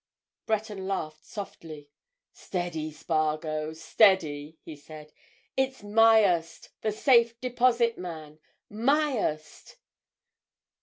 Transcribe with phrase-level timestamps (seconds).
[0.47, 1.91] Breton laughed softly.
[2.33, 5.13] "Steady, Spargo, steady!" he said.
[5.55, 8.39] "It's Myerst—the Safe Deposit man.
[8.67, 9.75] Myerst!"